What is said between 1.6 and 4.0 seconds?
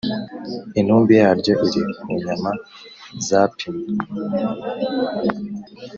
iri ku nyama zapimwe